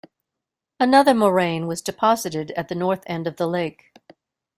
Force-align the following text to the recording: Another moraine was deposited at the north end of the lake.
Another 0.79 1.13
moraine 1.13 1.67
was 1.67 1.79
deposited 1.79 2.49
at 2.57 2.69
the 2.69 2.73
north 2.73 3.03
end 3.05 3.27
of 3.27 3.35
the 3.35 3.45
lake. 3.45 3.93